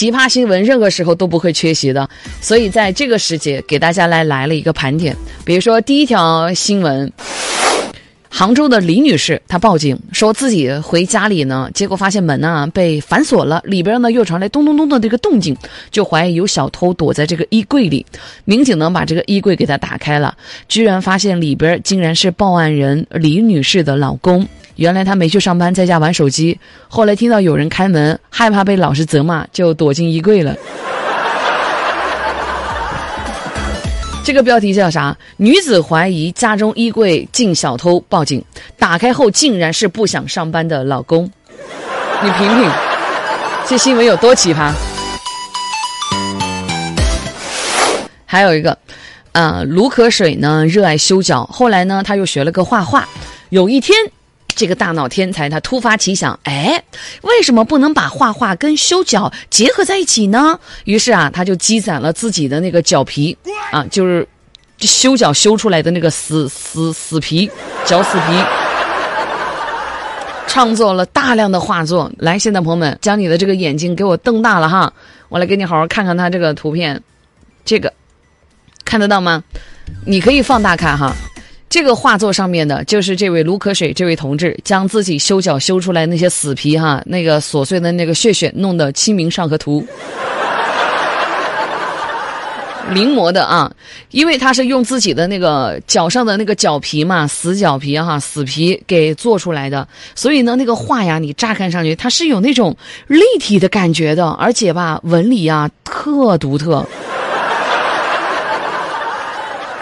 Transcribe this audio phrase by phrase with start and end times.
[0.00, 2.08] 奇葩新闻任何时候都不会缺席的，
[2.40, 5.14] 所以在这个时节给大家来来了一个盘点。
[5.44, 7.12] 比如说第一条新闻。
[8.32, 15.54] 杭州的李女士，她报警说自己回家里呢，结果发现门呢被反锁了，里边呢又传来咚咚咚的这个动静，
[15.90, 18.06] 就怀疑有小偷躲在这个衣柜里。
[18.46, 20.34] 民警呢把这个衣柜给她打开了，
[20.66, 24.48] 居然发现里边竟然是报案人李女士的老公。
[24.80, 26.58] 原来他没去上班，在家玩手机，
[26.88, 30.56] 后来听到有人开门，害怕被老师责骂，就躲进衣柜了。
[34.24, 35.14] 这个标题叫啥？
[35.36, 38.42] 女子怀疑家中衣柜进小偷，报警。
[38.78, 41.30] 打开后竟然是不想上班的老公。
[42.22, 42.70] 你品品，
[43.66, 44.72] 这新闻有多奇葩？
[48.24, 48.78] 还有一个，
[49.32, 53.06] 呃，卢可水呢热爱修脚，后来呢他又学了个画画。
[53.50, 53.94] 有一天。
[54.60, 56.84] 这个大脑天才他突发奇想，哎，
[57.22, 60.60] 为什么不能把画画跟修脚结合在一起呢？
[60.84, 63.34] 于是啊，他就积攒了自己的那个脚皮，
[63.70, 64.28] 啊，就是
[64.80, 67.50] 修脚修出来的那个死死死皮，
[67.86, 68.44] 脚死皮，
[70.46, 72.12] 创作了大量的画作。
[72.18, 74.92] 来，现在朋友们，将你的这个眼睛给我瞪大了哈，
[75.30, 77.02] 我来给你好好看看他这个图片，
[77.64, 77.90] 这个
[78.84, 79.42] 看得到吗？
[80.04, 81.16] 你可以放大看哈。
[81.70, 89.80] 这个画作上面的，就是这位卢可水这位同志将自己修脚修出来那些死皮哈，那个琐碎的那个血血弄得《清明上河图》
[92.92, 93.72] 临摹的啊，
[94.10, 102.76] 因为他是用自己的那个脚上的那个脚皮嘛，死脚皮哈，死皮给做出来的，所以呢，那个画呀，你乍看上去它是有那种
[103.06, 106.84] 立体的感觉的，而且吧，纹理啊特独特。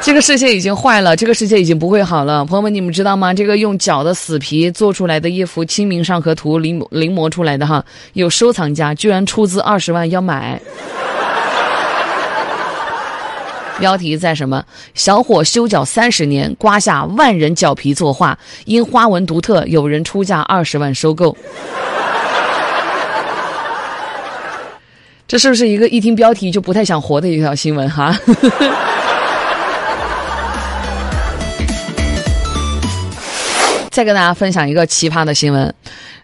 [0.00, 3.34] 这个世界已经坏了，这个世界已经不会好了，朋友们，你们知道吗？
[3.34, 10.60] 这个用脚的死皮做出来的一幅《清明上河图》临临摹出来的哈，有收藏家居然出资二十万要买。
[13.78, 14.64] 标题在什么？
[14.94, 21.36] 小伙修脚三十年，刮下万人脚皮作画，因花纹独特，有人出价二十万收购。
[25.26, 28.18] 这是不是一个一听标题就不太想活的一条新闻哈？
[33.98, 35.74] 再跟大家分享一个奇葩的新闻，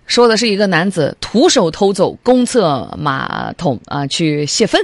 [0.07, 4.81] 说的是一个男子徒手偷走公厕马桶啊，去泄愤。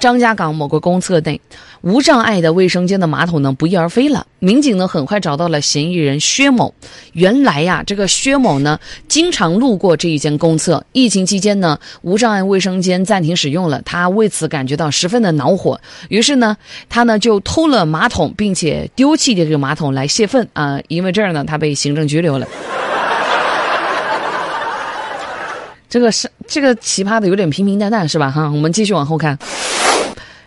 [0.00, 1.40] 张家港某个公厕内。
[1.80, 6.74] 无障碍的卫生间的马桶呢不翼而飞了，民警呢很快找到了嫌疑人薛某。
[7.12, 10.84] 原来呀，这个薛某呢经常路过这一间公厕。
[10.90, 15.80] 疫情期间呢，无障碍卫生间暂停使用了，他为此感觉到十分的恼火。
[16.08, 16.56] 于是呢，
[16.88, 20.80] 他呢就偷了马桶，并且丢弃这个马桶来泄愤啊。
[20.88, 22.46] 因为这儿呢，他被行政拘留了。
[25.88, 28.32] 这个是这个奇葩的有点平平淡淡是吧？
[28.32, 29.38] 哈，我们继续往后看。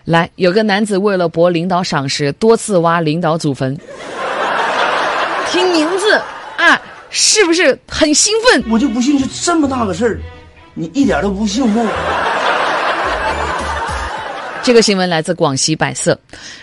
[0.06, 3.78] 来，有个男子为了博领导赏识，多次挖领导祖坟。
[5.52, 6.14] 听名字
[6.58, 8.64] 啊，是不是很兴奋？
[8.70, 10.20] 我就不信，就这么大个事儿，
[10.74, 11.86] 你一点都不兴奋。
[14.64, 16.18] 这个新闻来自广西百色，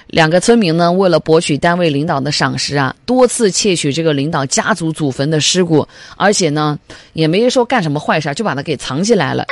[0.07, 5.87] 两个村民呢，为了博取单位领导的赏识啊，多次窃取这个领导家族祖坟的尸骨，
[6.17, 6.79] 而且呢，
[7.13, 9.45] 也没说干什么坏事，就把它给藏起来了。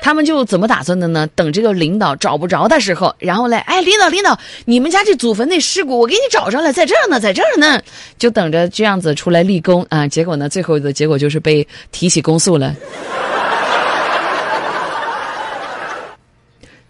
[0.00, 1.28] 他们就怎么打算的呢？
[1.34, 7.78] 等这个领导找不着的时候，然后嘞，哎，领导，领导，你们家这祖坟那尸骨我给你找着了，在这儿呢，在这儿呢，
[8.18, 10.08] 就等着这样子出来立功啊。
[10.08, 12.74] 结果呢，最后的结果就是被提起公诉了。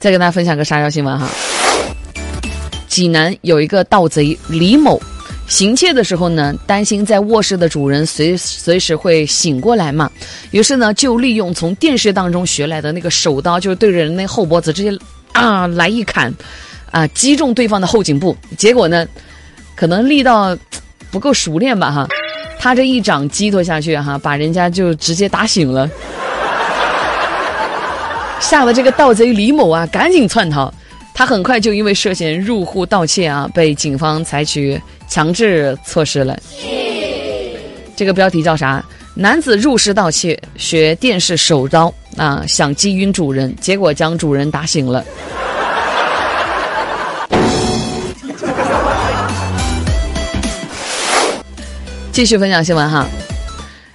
[0.00, 1.28] 再跟大家分享个沙雕新闻哈，
[2.88, 4.98] 济南有一个盗贼李某，
[5.46, 10.10] 行窃的时候呢，担心在卧室的主人随随时会醒过来嘛，
[10.52, 14.90] 于是呢，就利用从电视当中学来的那个手刀，就是对着人那后脖子直接
[15.34, 16.32] 啊来一砍，
[16.90, 19.06] 啊击中对方的后颈部，结果呢，
[19.76, 20.56] 可能力道
[21.10, 22.08] 不够熟练吧哈，
[22.58, 25.86] 他这一掌击脱下去哈，把人家就直接打醒了。
[28.40, 30.72] 吓得这个盗贼李某啊，赶紧窜逃。
[31.14, 36.36] 他很快就因为涉嫌入户盗窃啊，被警方采取强制措施了。
[37.94, 38.82] 这个标题叫啥？
[39.14, 45.04] 男子入室盗窃，学电视手刀啊，想击晕主人，结果将主人打醒了。
[52.12, 53.06] 继续分享新闻哈，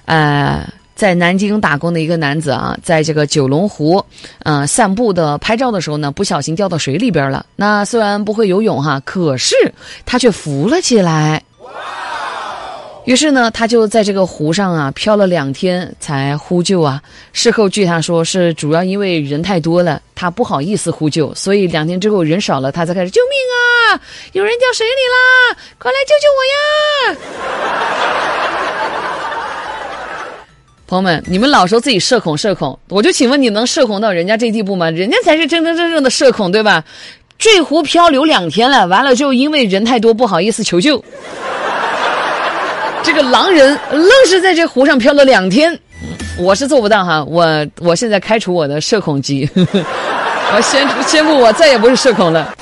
[0.04, 0.75] 呃。
[0.96, 4.02] 在南京打工的一个男子啊，在这个九龙湖，
[4.44, 7.44] 嗯，散步的拍照的时候呢，不小心掉到水里边了。
[7.54, 9.54] 那虽然不会游泳哈，可是
[10.06, 11.42] 他却浮了起来。
[13.04, 17.00] 于是呢，他就在这个湖上啊漂了两天才呼救啊。
[17.32, 23.38] 事后据他说，是主要因为人太多了，他不好意思呼救，所以两天之后人少了，他才开始救命
[23.94, 24.00] 啊！
[24.32, 26.40] 有人掉水里啦，快来救救我
[27.12, 28.85] 呀！
[30.86, 34.88] 朋友们，你们老说自己社恐社恐，我就请问你能社恐到人家这地步吗？
[34.90, 36.84] 人家才是真真正正的社恐，对吧？
[37.38, 41.02] 坠湖漂流两天了，完了之后因为人太多不好意思求救。
[43.02, 45.76] 这个狼人愣是在这湖上漂了两天，
[46.38, 47.24] 我是做不到哈。
[47.24, 52.54] 我我现在开除我的社恐机， 我宣宣布我再也不是社恐了。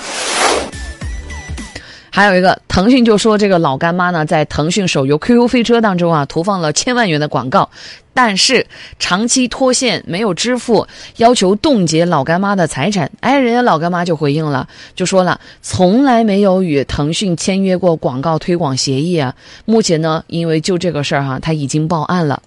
[2.14, 7.68] 还有一个，腾讯就说这个老干妈呢，在腾讯手游 QQ 飞车当中啊，投放了千万元的广告，
[8.14, 8.64] 但是
[9.00, 13.10] 长期拖欠没有支付，要求冻结老干妈的财产。
[13.18, 19.34] 哎，人家老干妈就回应了，就说了从来没有与腾讯签约过广告推广协议啊。
[19.64, 22.40] 目前呢，因为就这个事儿哈，他已经报案了。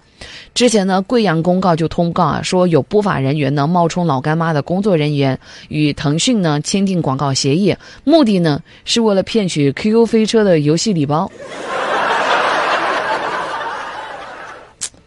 [0.54, 5.38] 之前呢，贵阳公告就通告啊，说有不法人员呢冒充老干妈的工作人员，
[5.68, 7.74] 与腾讯呢签订广告协议，
[8.04, 11.30] 目的呢是为了骗取 QQ 飞车的游戏礼包。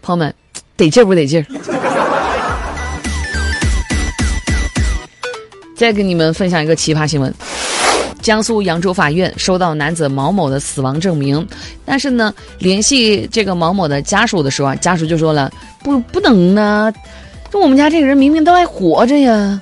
[0.01, 0.33] 朋友们，
[0.75, 1.45] 得劲不得劲儿？
[5.75, 7.33] 再给你们分享一个奇葩新闻。
[8.21, 11.45] 江苏扬州法院收到男子毛某的死亡证明，
[11.83, 15.51] 但是呢，联系这个毛某的家属的时候啊，家属就说了
[15.83, 16.93] 不不能呢，
[17.51, 19.59] 这我们家这个人明明都还活着呀，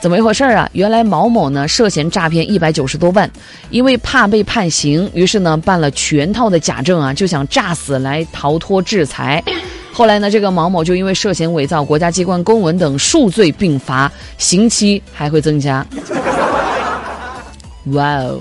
[0.00, 0.68] 怎么一回事啊？
[0.72, 3.30] 原来毛某呢涉嫌诈骗一百九十多万，
[3.70, 9.42] 因为怕被判刑，于是呢办了全套的假证啊，就想诈死来逃脱制裁。
[9.92, 15.86] 后来呢，这个毛某就因为涉嫌伪造国家机关公文等数罪并罚，刑期还会增加。
[17.92, 18.40] 哇哦！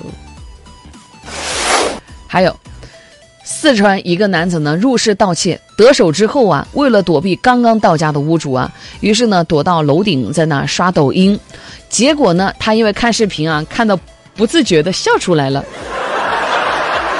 [2.28, 2.56] 还有，
[3.44, 11.40] 四川一个男子呢入室盗窃得手之后啊，为了躲避刚刚到家的屋主啊，于是呢躲到楼顶在那刷抖音，
[11.90, 14.00] 结果呢他因为看视频啊，看到
[14.36, 15.63] 不自觉的笑出来了，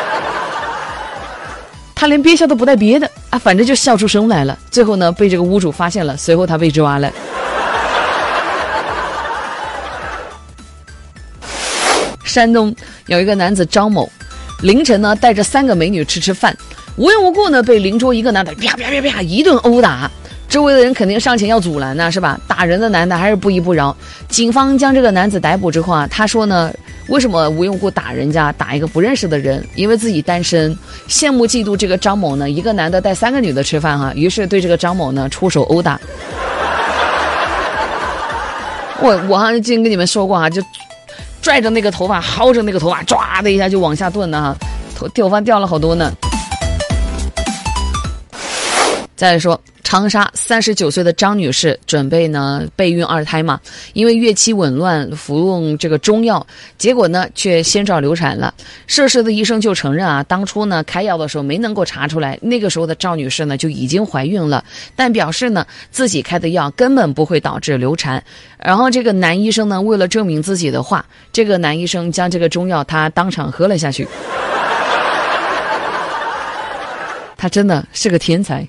[1.94, 4.58] 他连憋笑都不带憋的啊，反正就笑出声来了。
[4.72, 7.12] 最后呢被这个屋主发现了，随后他被抓了。
[12.34, 12.76] 山东
[13.06, 14.10] 有一个男子张某，
[14.64, 16.58] 凌晨呢带着三个美女吃吃饭，
[16.96, 20.10] 无缘无故呢被邻桌一个男的啪啪啪啪一顿殴打，
[20.50, 22.40] 周围的人肯定上前要阻拦呢，是吧？
[22.48, 23.96] 打人的男的还是不依不饶。
[24.30, 26.74] 警方将这个男子逮捕之后啊，他说呢，
[27.08, 29.64] 为什么无缘无故打人家，打一个不认识的人？
[29.76, 30.76] 因为自己单身，
[31.08, 36.02] 羡慕嫉妒这个张某呢，一个男的带三个女的吃饭哈，于是对这个张某呢出手殴打。
[39.00, 40.60] 我我好像之前跟你们说过哈，就。
[41.44, 44.56] 拽着那个头发，薅着那个头发，抓的一下就往下顿呢，
[44.96, 46.10] 头掉发掉了好多呢。
[49.18, 53.60] 再说长沙三十九岁的张女士准备呢备孕二胎嘛，
[53.94, 56.46] 因为月期紊乱，服用这个中药，
[56.78, 58.54] 结果呢却先兆流产了。
[58.88, 64.64] 涉事的医生就承认啊，当初呢开药的时候没能够查出来，那个时候的赵女士呢就已经怀孕了，
[64.96, 68.24] 但表示呢自己开的药根本不会导致流产。
[68.58, 74.08] 然后这个男医生呢为了证明自己的话，这个男医生将这个中药他当场喝了下去。
[77.38, 78.66] 他真的是个天才。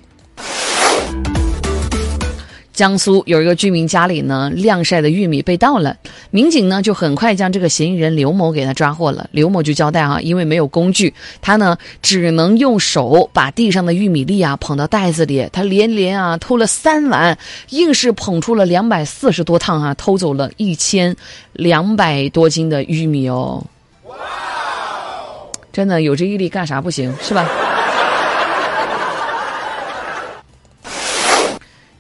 [2.74, 5.96] 江苏有一个居民家里呢，晾晒的玉米被盗了，
[6.30, 9.28] 民警呢就很快将这个嫌疑人刘某给他抓获了。
[9.30, 17.38] 刘某就交代啊，因为没有工具，他呢只能用手把地上的玉米粒啊捧到袋子里，他连连啊偷了三碗，
[17.70, 21.14] 硬是捧出了两百四十多趟啊，偷走了一千
[21.52, 23.64] 两百多斤的玉米哦。
[24.08, 24.16] 哇，
[25.72, 27.48] 真的有这毅力干啥不行是吧？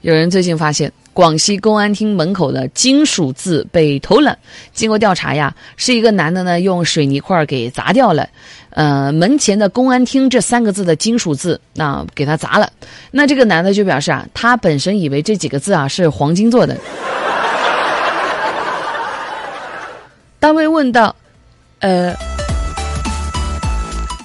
[0.04, 4.36] 有人最近发现广西公安厅门口的金属字被偷了，
[4.74, 8.28] 经过调查呀，是一个男的呢用水泥块给砸掉了，
[8.68, 12.70] 呃，门前的公安厅这三个字的金属字那给他砸了。
[13.10, 16.76] 那这个男的就表示啊，他本身以为这几个字啊是黄金做的。
[20.38, 21.16] 当被问到，
[21.78, 22.14] 呃，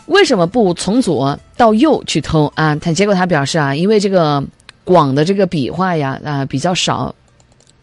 [0.07, 2.75] 为什么不从左到右去偷啊？
[2.75, 4.43] 他结果他表示啊，因为这个。
[4.89, 7.13] 广的这个笔画呀啊比较少，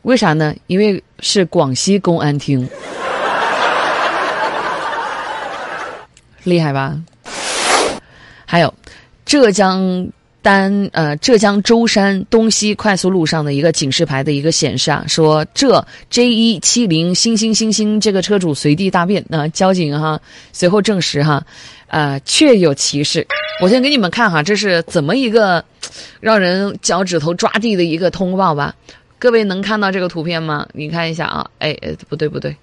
[0.03, 0.53] 为啥呢？
[0.67, 2.69] 因为是广西公安厅，
[6.43, 7.01] 厉害吧？
[8.45, 8.75] 还有
[9.25, 10.09] 浙江
[10.47, 19.25] 丹呃浙江舟山东西快速路上的一个警示牌的一个显示啊，说这 J 一七零星星星星这个车主随地大便。
[19.29, 20.21] 那交警哈
[20.53, 21.45] 随后证实哈，
[21.89, 23.27] 呃确有其事。
[23.61, 25.65] 我先给你们看哈，这是怎么一个
[26.21, 28.73] 让人脚趾头抓地的一个通报吧？
[29.19, 30.65] 各位能看到这个图片吗？
[30.73, 32.57] 你看一下啊，哎哎不对不对，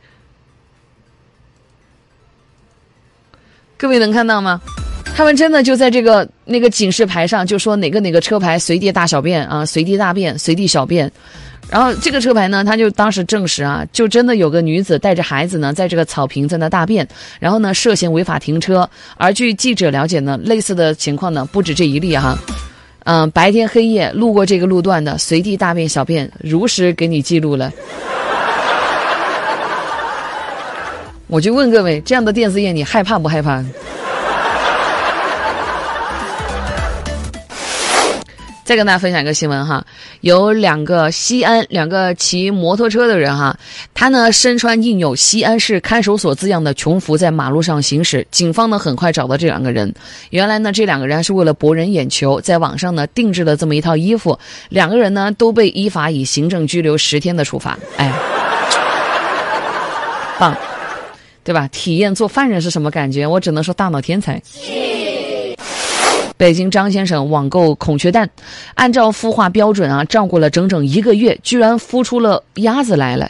[3.76, 4.62] 各位能看到吗？
[5.16, 11.12] 他们真的就在这个那个警示牌上就说哪个哪个车牌随地大小便啊，随地大便，随地小便。
[11.70, 17.08] 然后这个车牌呢，他就当时证实啊，就真的有个女子带着孩子呢，在这个草坪在那大便，
[17.40, 18.90] 然后呢涉嫌违法停车。
[19.16, 22.38] 而据记者了解呢，类似的情况呢不止这一例哈，
[23.06, 27.72] 嗯，白天黑夜路过这个路段的随地大便小便，如实给你记录了。
[31.28, 33.64] 我就问各位，这样的电子眼你害怕不害怕？
[38.64, 39.86] 再跟大家分享一个新闻哈，
[40.22, 43.58] 有两个西安两个骑摩托车的人哈，
[43.94, 49.94] 他呢身穿印有西安市看守所字样的穷服在马路上行驶，警方呢很快找到这两个人。
[50.30, 54.40] 原来呢这两个人是为了博人眼球，在网上呢定制了这么一套衣服，
[54.70, 57.78] 两个人呢都被依法以行政拘留十天的处罚。
[57.98, 58.12] 哎，
[60.40, 60.56] 棒，
[61.44, 61.68] 对吧？
[61.68, 63.28] 体验做犯人是什么感觉？
[63.28, 64.42] 我只能说大脑天才。
[66.38, 68.30] 北京张先生网购孔雀蛋，
[68.76, 73.30] 按照孵化标准啊，照顾了整整一个月，居然孵出了鸭子来了。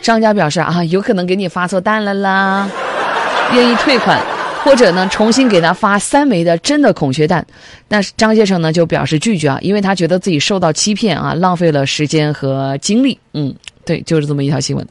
[0.00, 2.68] 商家表示啊，有可能给你发错蛋了啦，
[3.54, 4.20] 愿意退款，
[4.64, 7.46] 或者呢重新给他发三枚的真的孔雀蛋。
[7.88, 13.18] 但是张先生呢就表示拒绝啊，因为他觉得自己受到欺骗啊，浪费了时间和精力。
[13.34, 13.54] 嗯，
[13.84, 14.86] 对，就是这么一条新闻。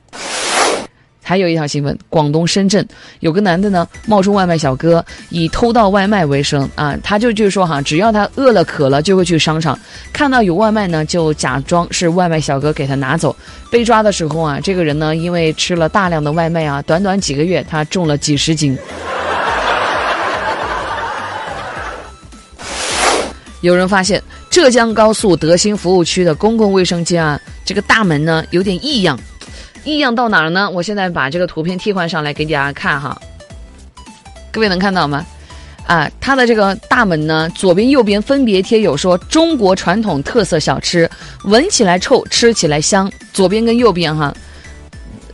[1.23, 2.85] 还有一条新闻，广东深圳
[3.19, 6.97] 有个男的呢，冒充外卖小哥，以偷盗外卖为生啊。
[7.03, 9.79] 他就就是说哈，只要他饿了渴了，就会去商场，
[10.11, 13.35] 看到有外卖呢，就假装是外卖小哥给他拿走。
[13.69, 18.77] 被抓的时候啊，这个人呢，因为吃了大量的外卖啊，短短几个月他重了几十斤。
[23.61, 29.17] 有人发现浙江高速德兴服务区的公共卫生间啊，这个大门呢有点异样。
[29.83, 30.69] 异样到哪儿呢？
[30.69, 33.19] 我现在把这个图片替换上来给大家看哈，
[34.51, 35.25] 各位能看到吗？
[35.87, 41.09] 啊，它的这个大门呢，左边右边分别贴有说中国传统特色小吃，
[41.45, 43.11] 闻起来臭，吃起来香。
[43.33, 44.33] 左边跟右边哈，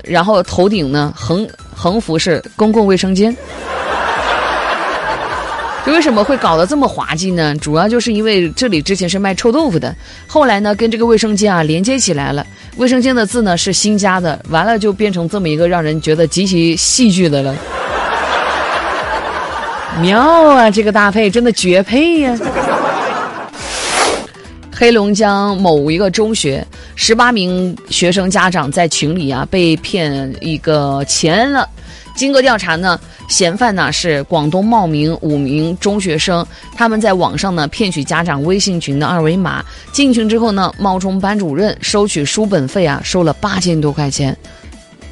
[0.04, 3.36] 然后头顶呢横横幅是公共卫生间。
[5.92, 7.56] 为什么会搞得这么滑稽呢？
[7.56, 9.96] 主要就是因为这里之前是卖臭豆腐的，
[10.28, 12.46] 后来呢跟这个卫生间啊连接起来了。
[12.76, 17.56] 卫生间的字呢是新加的，完了就变成这么一个让人觉得极其戏剧的了。
[20.00, 22.38] 妙啊，这个搭配真的绝配呀！
[24.76, 26.64] 黑龙江某一个中学，
[26.96, 31.68] 十八名学生家长在群里啊被骗一个钱了。
[32.16, 44.36] 经过调查呢，嫌犯呢是广东茂名五名中学生，他们在网上呢骗取家长微信群的二维码，进群之后呢，冒充班主任收取书本费啊，收了八千多块钱，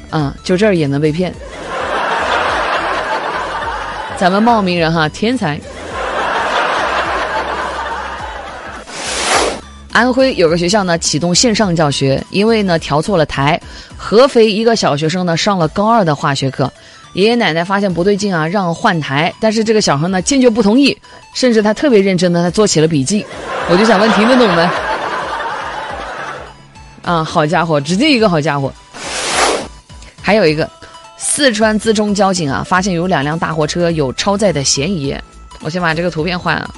[0.08, 1.32] 啊，就这儿也能被骗？
[4.18, 5.60] 咱们茂名人哈，天才！
[9.92, 13.60] 安徽有个学校呢启动线上教学，因为呢调错了台，
[13.94, 16.72] 合肥一个小学生呢上了高二的化学课。
[17.16, 20.94] 爷爷奶奶发现不对劲啊，让换台，但是这个小孩呢坚决不同意，
[21.32, 23.24] 甚至他特别认真的他做起了笔记。
[23.70, 24.70] 我就想问，听得懂吗？
[27.02, 28.70] 啊，好家伙，直接一个好家伙。
[30.20, 30.68] 还有一个，
[31.16, 35.16] 四川资中交警啊，发现有两辆大货车有超载的嫌疑。
[35.62, 36.74] 我先把这个图片换了。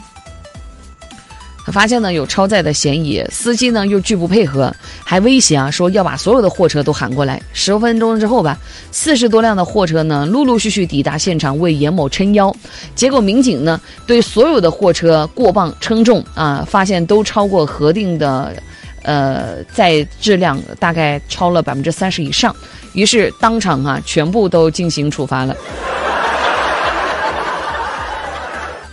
[1.72, 7.40] 发现呢有超载的嫌疑，司机呢又拒不配合，还威胁啊说要把所有的货车都喊过来。
[7.52, 8.58] 十分钟之后吧，
[8.90, 12.54] 四十多辆的货车呢陆陆续续抵达现场为严某撑腰。
[12.94, 18.52] 结果民警呢对所有的货车过磅称重啊，发现都超过核定的，
[19.02, 22.54] 呃载质量大概超了百分之三十以上，
[22.92, 25.56] 于是当场啊全部都进行处罚了。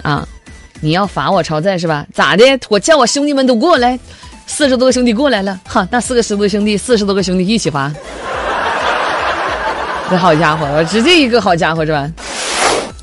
[0.02, 0.28] 啊。
[0.82, 2.06] 你要罚我超载是吧？
[2.14, 2.44] 咋的？
[2.70, 4.00] 我叫我兄弟们都过来，
[4.46, 7.92] 四十多个兄弟过来了，哈，那四个十多兄弟，四十多个兄弟一起罚。
[10.10, 12.12] 这好家伙，我直接一个好家伙是吧？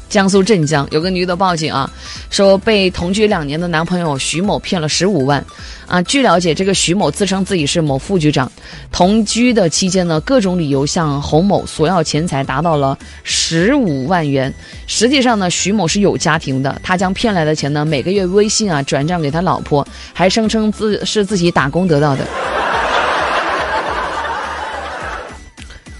[0.09, 1.91] 江苏镇江有个女的报警啊，
[2.33, 5.45] 说被同居两年的男朋友徐某骗了十五万。
[5.87, 8.51] 啊，据了解，这个徐某自称自己是某副局长，
[8.91, 14.53] 同居的期间呢，各种理由向洪某索要钱财，达到了十五万元。
[14.87, 22.27] 实际上呢，徐某是有家庭的，他将骗来的钱呢，每个月微信啊转账给他老婆，还声称自是自己打工得到的。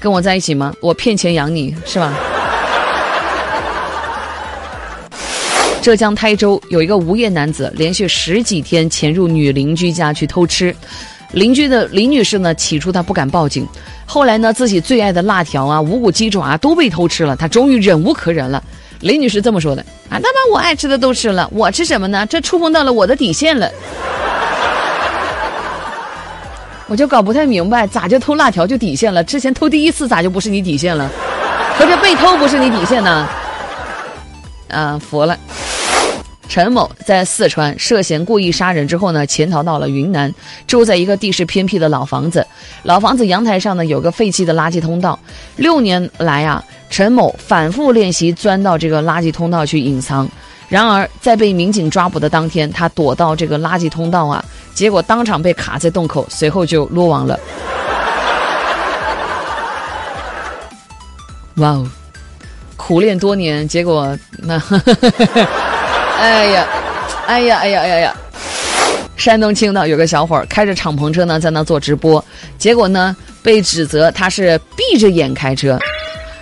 [0.01, 0.73] 跟我在一起吗？
[0.81, 2.19] 我骗钱养你是吧？
[5.83, 10.73] 浙江台州有一个无业男子，连续十几天潜入女邻居家去偷吃。
[11.33, 13.67] 邻居的李女士呢，起初她不敢报警，
[14.07, 18.63] 后来呢，自己最爱的辣条啊、无骨鸡爪啊都被偷吃了，她终于忍无可忍了。
[19.01, 22.25] 李女士这么说的：“啊，他把我爱吃的都吃了，我吃什么呢？
[22.27, 23.69] 这触碰到了我的底线了。”
[26.87, 29.25] 我就搞不太明白，咋就偷辣条就底线了？
[29.25, 31.11] 之前偷第一次咋就不是你底线了？
[31.77, 33.29] 合着被偷不是你底线呢？
[34.69, 35.37] 啊，服了。
[36.53, 40.31] 陈某在四川涉嫌故意杀人之后呢，潜逃到了云南，
[40.67, 42.47] 住在一个地势偏僻的老房子。
[42.83, 45.19] 老房子阳台上呢有个废弃的垃圾通道。
[45.57, 50.29] 六年来啊，陈某反复练习钻到这个垃圾通道去隐藏。
[50.69, 54.45] 然而在被民警抓捕的当天，他躲到这个垃圾通道啊。
[54.75, 57.41] 结果当场被卡在洞口，随后就落网了。
[61.55, 61.89] 哇哦，
[62.77, 65.47] 苦练多年，结果那，呵呵呵
[66.23, 66.69] 哎呀，
[67.27, 68.17] 哎呀，哎呀，哎呀呀！
[69.17, 72.25] 山东青岛有个小伙儿开着敞篷车呢，在那做直播，
[72.57, 75.77] 结果呢被指责他是闭着眼开车，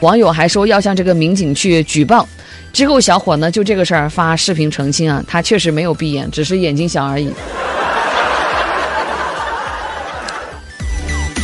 [0.00, 2.28] 网友还说要向这个民警去举报。
[2.75, 7.32] 之后小伙呢就这个事儿发视频澄清啊，他确实没有闭眼，只是眼睛小而已。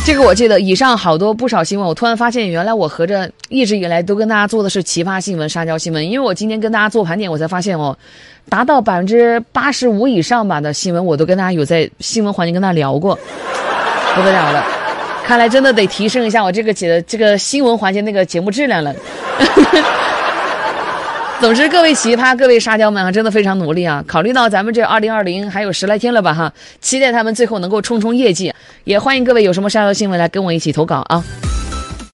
[0.07, 6.09] 这个我记得，以上好多不少新闻，我突然发现，原来我合着一直以来都跟大家做的是奇葩新闻、沙雕新闻。
[6.09, 7.93] 因为我今天跟大家做盘点，我才发现哦，
[8.47, 13.19] 达到百分之八十五以上吧的新闻，我都跟大家有在新闻环节跟大家聊过，
[14.15, 14.65] 不得了了。
[15.25, 18.95] 看来真的得提升一下我这个节的这个新闻环节那个节目质量了。
[21.39, 24.03] 总之，各位奇葩、各位沙雕们啊，真的非常努力啊！
[24.07, 26.51] 考虑到咱们这二零二零还有十来天了吧哈，
[26.81, 28.51] 期待他们最后能够冲冲业绩，
[28.85, 31.23] 也欢迎各位有什么沙雕新闻来跟我一起投稿啊！